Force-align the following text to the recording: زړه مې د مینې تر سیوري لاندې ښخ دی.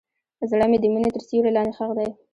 زړه 0.49 0.65
مې 0.71 0.77
د 0.81 0.85
مینې 0.93 1.09
تر 1.15 1.21
سیوري 1.27 1.51
لاندې 1.53 1.75
ښخ 1.77 1.91
دی. 1.97 2.09